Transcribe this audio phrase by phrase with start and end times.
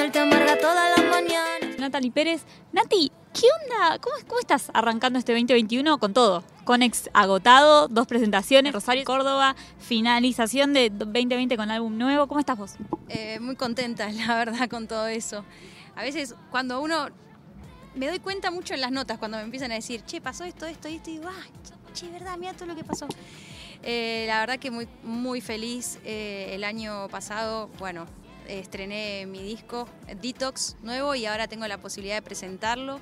[0.00, 1.76] él te amarga toda la mañana.
[1.78, 2.42] Natalie Pérez.
[2.72, 3.98] Nati, ¿qué onda?
[3.98, 6.42] ¿Cómo, ¿Cómo estás arrancando este 2021 con todo?
[6.64, 12.26] Conex agotado, dos presentaciones, Rosario, Córdoba, finalización de 2020 con álbum nuevo.
[12.28, 12.74] ¿Cómo estás vos?
[13.08, 15.44] Eh, muy contenta, la verdad, con todo eso.
[15.96, 17.08] A veces cuando uno...
[17.94, 20.64] Me doy cuenta mucho en las notas cuando me empiezan a decir, che, pasó esto,
[20.64, 23.08] esto, esto, y digo, ah, che, verdad, mira todo lo que pasó.
[23.82, 25.98] Eh, la verdad que muy, muy feliz.
[26.04, 28.06] Eh, el año pasado, bueno,
[28.58, 29.86] estrené mi disco
[30.20, 33.00] Detox nuevo y ahora tengo la posibilidad de presentarlo.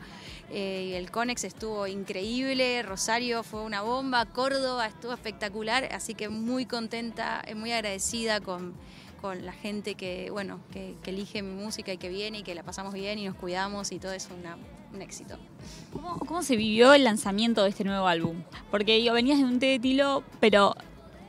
[0.51, 6.66] Eh, el Conex estuvo increíble, Rosario fue una bomba, Córdoba estuvo espectacular, así que muy
[6.66, 8.75] contenta, muy agradecida con,
[9.20, 12.62] con la gente que, bueno, que, elige mi música y que viene y que la
[12.62, 14.28] pasamos bien y nos cuidamos y todo es
[14.92, 15.39] un éxito.
[15.92, 18.42] ¿Cómo, ¿Cómo, se vivió el lanzamiento de este nuevo álbum?
[18.70, 20.75] Porque yo venías de un té de tilo, pero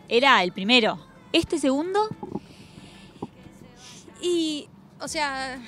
[0.07, 0.99] era el primero.
[1.31, 2.09] ¿Este segundo?
[4.21, 4.67] Y,
[4.99, 5.59] o sea,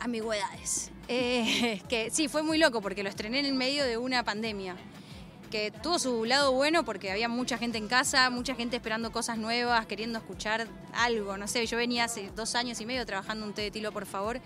[0.00, 0.90] ambigüedades.
[1.08, 4.74] Eh, que sí, fue muy loco porque lo estrené en el medio de una pandemia
[5.50, 9.38] que tuvo su lado bueno porque había mucha gente en casa, mucha gente esperando cosas
[9.38, 11.36] nuevas, queriendo escuchar algo.
[11.36, 14.06] No sé, yo venía hace dos años y medio trabajando un té de tilo, por
[14.06, 14.40] favor,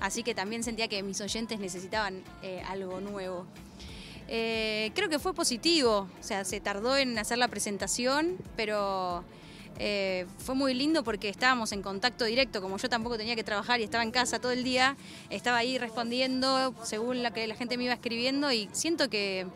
[0.00, 3.46] así que también sentía que mis oyentes necesitaban eh, algo nuevo.
[4.28, 9.24] Eh, creo que fue positivo, o sea, se tardó en hacer la presentación, pero
[9.78, 13.80] eh, fue muy lindo porque estábamos en contacto directo, como yo tampoco tenía que trabajar
[13.80, 14.96] y estaba en casa todo el día,
[15.30, 19.46] estaba ahí respondiendo según la que la gente me iba escribiendo y siento que,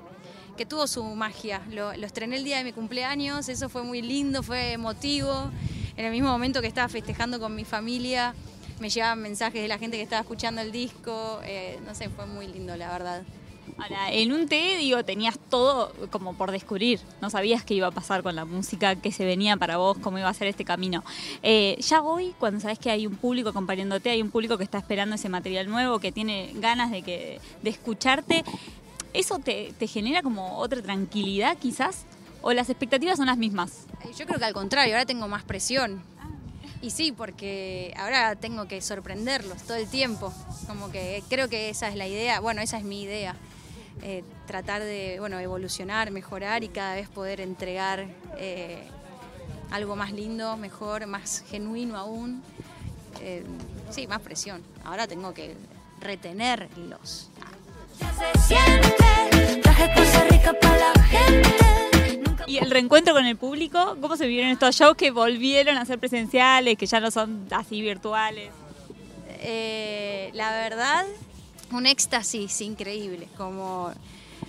[0.69, 1.63] tuvo su magia.
[1.71, 5.53] Lo, estrené el día de mi cumpleaños, eso fue muy lindo, fue emotivo.
[5.97, 8.35] En el mismo momento que estaba festejando con mi familia,
[8.81, 12.27] me llegaban mensajes de la gente que estaba escuchando el disco, eh, no sé, fue
[12.27, 13.23] muy lindo la verdad.
[13.77, 17.01] Ahora, en un té, digo, tenías todo como por descubrir.
[17.21, 20.19] No sabías qué iba a pasar con la música, qué se venía para vos, cómo
[20.19, 21.05] iba a ser este camino.
[21.43, 24.79] Eh, ya hoy, cuando sabes que hay un público acompañándote, hay un público que está
[24.79, 28.45] esperando ese material nuevo, que tiene ganas de, que, de escucharte,
[29.13, 32.05] ¿eso te, te genera como otra tranquilidad quizás?
[32.41, 33.87] ¿O las expectativas son las mismas?
[34.05, 36.03] Eh, yo creo que al contrario, ahora tengo más presión.
[36.81, 40.33] Y sí, porque ahora tengo que sorprenderlos todo el tiempo.
[40.69, 43.35] Como que creo que esa es la idea, bueno, esa es mi idea.
[44.03, 48.83] Eh, tratar de bueno, evolucionar, mejorar y cada vez poder entregar eh,
[49.71, 52.43] algo más lindo, mejor, más genuino aún.
[53.21, 53.45] Eh,
[53.91, 54.63] sí, más presión.
[54.85, 55.57] Ahora tengo que
[56.01, 57.31] retenerlos.
[62.47, 65.99] Y el reencuentro con el público, ¿cómo se vivieron estos shows que volvieron a ser
[65.99, 68.51] presenciales, que ya no son así virtuales?
[70.33, 71.07] la verdad,
[71.73, 73.93] un éxtasis increíble, como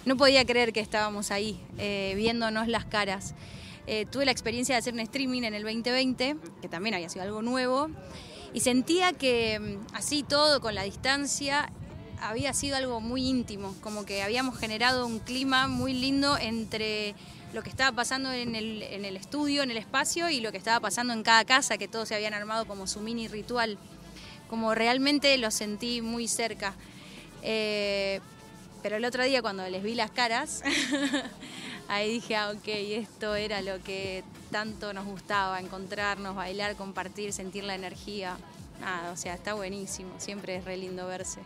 [0.05, 3.33] no podía creer que estábamos ahí, eh, viéndonos las caras.
[3.87, 7.23] Eh, tuve la experiencia de hacer un streaming en el 2020, que también había sido
[7.23, 7.89] algo nuevo,
[8.53, 11.71] y sentía que mm, así todo, con la distancia,
[12.21, 17.15] había sido algo muy íntimo, como que habíamos generado un clima muy lindo entre
[17.53, 20.57] lo que estaba pasando en el, en el estudio, en el espacio, y lo que
[20.57, 23.77] estaba pasando en cada casa, que todos se habían armado como su mini ritual.
[24.49, 26.75] Como realmente lo sentí muy cerca.
[27.43, 28.19] Eh,
[28.81, 30.63] pero el otro día cuando les vi las caras,
[31.87, 37.63] ahí dije, ah, ok, esto era lo que tanto nos gustaba, encontrarnos, bailar, compartir, sentir
[37.63, 38.37] la energía.
[38.79, 41.41] Nada, o sea, está buenísimo, siempre es re lindo verse.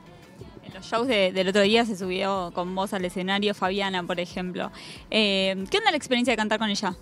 [0.63, 4.71] En los shows del otro día se subió con vos al escenario Fabiana, por ejemplo.
[5.09, 6.95] Eh, ¿Qué onda la experiencia de cantar con ella?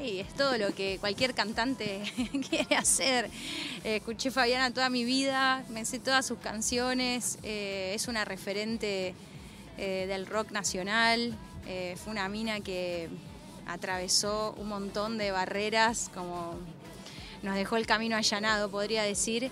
[0.00, 2.00] Es todo lo que cualquier cantante
[2.48, 3.28] quiere hacer.
[3.84, 9.14] Eh, escuché Fabiana toda mi vida, me sé todas sus canciones, eh, es una referente
[9.76, 11.36] eh, del rock nacional,
[12.02, 13.10] fue una mina que
[13.66, 16.54] atravesó un montón de barreras, como
[17.42, 19.50] nos dejó el camino allanado, podría decir.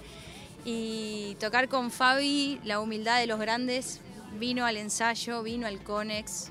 [0.64, 4.00] Y tocar con Fabi, la humildad de los grandes,
[4.38, 6.50] vino al ensayo, vino al Conex,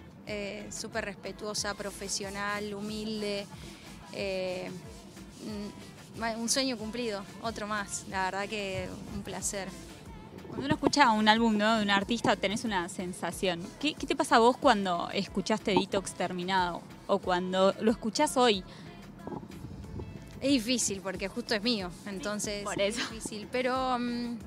[0.69, 3.47] súper respetuosa, profesional, humilde.
[4.13, 4.69] Eh,
[5.45, 8.05] mm, un sueño cumplido, otro más.
[8.09, 9.67] La verdad que un placer.
[10.47, 13.61] Cuando uno escucha un álbum de un artista, tenés una sensación.
[13.79, 16.81] ¿Qué, te pasa a vos cuando escuchaste Detox terminado?
[17.07, 18.63] O cuando lo escuchás hoy.
[20.39, 23.01] Es difícil porque justo es mío, entonces Por eso.
[23.01, 23.47] es difícil.
[23.51, 24.37] Pero mm,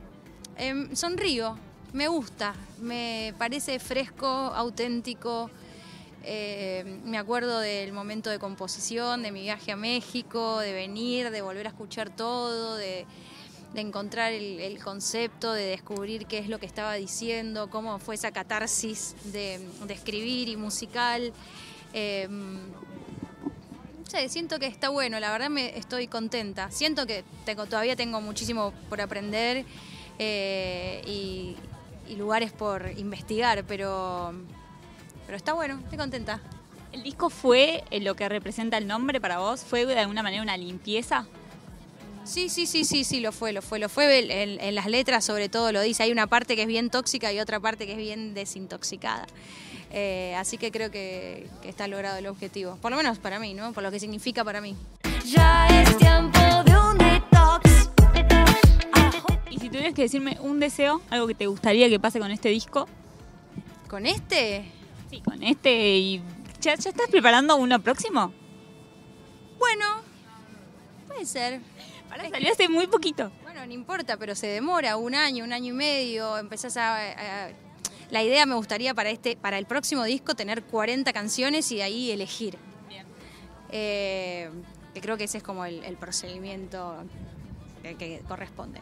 [0.56, 1.58] em, sonrío,
[1.92, 5.50] me gusta, me parece fresco, auténtico.
[6.30, 11.40] Eh, me acuerdo del momento de composición, de mi viaje a México, de venir, de
[11.40, 13.06] volver a escuchar todo, de,
[13.74, 19.16] encontrar el, concepto, de descubrir qué es lo que estaba diciendo, cómo fue esa catarsis
[19.32, 19.58] de,
[19.88, 21.32] escribir y musical.
[21.94, 22.28] Eh,
[24.28, 26.70] siento que está bueno, la verdad me estoy contenta.
[26.70, 27.24] Siento que
[27.70, 29.64] todavía tengo muchísimo por aprender
[30.18, 34.34] eh, y lugares por investigar, pero,
[35.28, 36.40] pero está bueno, estoy contenta.
[36.90, 39.60] ¿El disco fue eh, lo que representa el nombre para vos?
[39.60, 41.26] ¿Fue de alguna manera una limpieza?
[42.24, 44.06] Sí, sí, sí, sí, sí, lo fue, lo fue, lo fue.
[44.42, 46.02] En, las letras sobre todo lo dice.
[46.02, 49.26] Hay una parte que es bien tóxica y otra parte que es bien desintoxicada.
[49.90, 52.76] Eh, así que creo que, que está logrado el objetivo.
[52.76, 53.74] Por lo menos para mí, ¿no?
[53.74, 54.76] Por lo que significa para mí.
[55.26, 57.90] Ya es tiempo de un detox.
[59.50, 62.48] Y si tuvieras que decirme un deseo, algo que te gustaría que pase con este
[62.48, 62.88] disco,
[63.88, 64.66] ¿Con este?
[65.10, 66.22] Sí, con este y...
[66.60, 68.32] ¿Ya, ya estás preparando uno próximo?
[69.58, 69.84] Bueno,
[71.06, 71.60] puede ser.
[72.08, 73.30] Pará, salió hace muy poquito.
[73.42, 76.36] Bueno, no importa, pero se demora un año, un año y medio.
[76.38, 77.50] Empezás a, a-
[78.10, 81.82] la idea me gustaría para este, para el próximo disco tener 40 canciones y de
[81.84, 82.56] ahí elegir.
[82.88, 83.04] Bien.
[83.70, 84.50] Eh,
[84.94, 86.96] que creo que ese es como el, el procedimiento
[87.82, 88.80] que, que corresponde.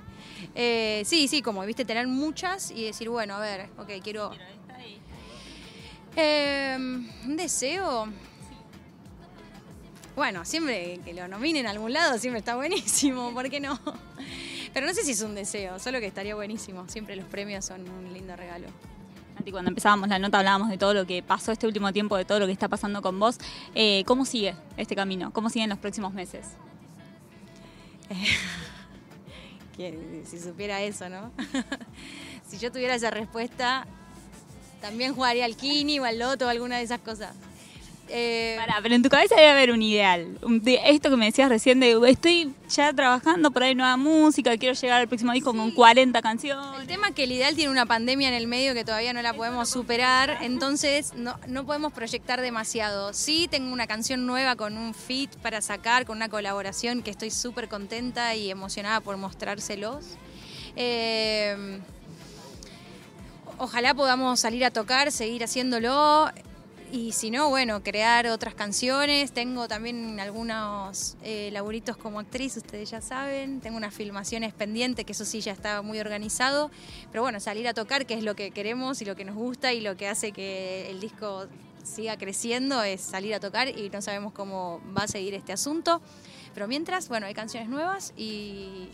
[0.55, 4.31] Eh, sí, sí, como viste, tener muchas y decir, bueno, a ver, ok, quiero.
[6.17, 8.09] Eh, un deseo.
[10.17, 13.79] Bueno, siempre que lo nominen a algún lado, siempre está buenísimo, ¿por qué no?
[14.73, 16.89] Pero no sé si es un deseo, solo que estaría buenísimo.
[16.89, 18.67] Siempre los premios son un lindo regalo.
[19.39, 22.25] Nati, cuando empezábamos la nota hablábamos de todo lo que pasó este último tiempo, de
[22.25, 23.37] todo lo que está pasando con vos.
[23.75, 25.35] Eh, ¿Cómo sigue este camino?
[25.35, 26.47] ¿Cómo siguen los próximos meses?
[30.25, 31.33] Si supiera eso, ¿no?
[32.49, 33.87] si yo tuviera esa respuesta,
[34.81, 37.35] también jugaría al Kini o al Loto o alguna de esas cosas.
[38.09, 40.39] Eh, Pará, pero en tu cabeza debe haber un ideal.
[40.85, 45.01] Esto que me decías recién de estoy ya trabajando por ahí nueva música, quiero llegar
[45.01, 46.87] al próximo disco con 40 el canciones.
[46.87, 49.35] tema es que el ideal tiene una pandemia en el medio que todavía no la
[49.35, 53.13] podemos superar, entonces no, no podemos proyectar demasiado.
[53.13, 57.31] Sí, tengo una canción nueva con un feat para sacar, con una colaboración que estoy
[57.31, 60.05] súper contenta y emocionada por mostrárselos.
[60.77, 61.81] Eh,
[63.59, 66.31] ojalá podamos salir a tocar, seguir haciéndolo.
[66.93, 69.33] Y si no, bueno, crear otras canciones.
[69.33, 73.61] Tengo también algunos eh, laburitos como actriz, ustedes ya saben.
[73.61, 76.71] Tengo unas filmaciones pendientes, que eso sí ya está muy organizado.
[77.11, 79.73] Pero bueno, salir a tocar, que es lo que queremos y lo que nos gusta
[79.73, 81.47] y lo que hace que el disco
[81.83, 86.01] siga creciendo, es salir a tocar y no sabemos cómo va a seguir este asunto.
[86.55, 88.89] Pero mientras, bueno, hay canciones nuevas y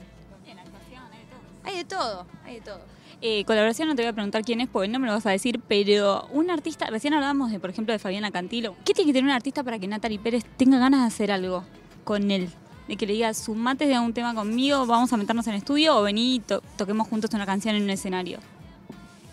[1.65, 3.02] hay de todo, hay de todo.
[3.25, 5.31] Eh, colaboración no te voy a preguntar quién es porque no me lo vas a
[5.31, 8.75] decir, pero un artista, recién hablábamos de, por ejemplo, de Fabiana Cantilo.
[8.85, 11.63] ¿Qué tiene que tener un artista para que Natalie Pérez tenga ganas de hacer algo
[12.03, 12.51] con él?
[12.89, 16.03] De que le diga, sumate de algún tema conmigo, vamos a meternos en estudio o
[16.03, 18.41] vení y to- toquemos juntos una canción en un escenario.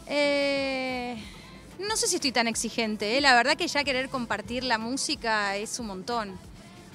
[0.05, 1.17] Eh,
[1.79, 3.21] no sé si estoy tan exigente, ¿eh?
[3.21, 6.37] la verdad que ya querer compartir la música es un montón.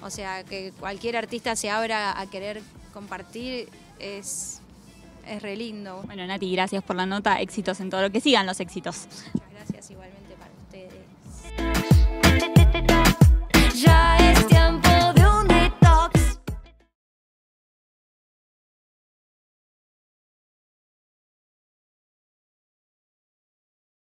[0.00, 2.62] O sea, que cualquier artista se abra a querer
[2.93, 3.69] compartir
[3.99, 4.61] es,
[5.28, 6.02] es re lindo.
[6.06, 9.08] Bueno, Nati, gracias por la nota, éxitos en todo lo que sigan los éxitos.